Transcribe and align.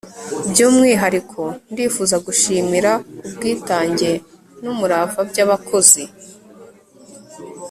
by'umwihariko 0.49 1.41
ndifuza 1.71 2.15
gushimira 2.25 2.91
ubwitange 3.25 4.11
n'umurava 4.63 5.19
by'abakozi 5.29 6.03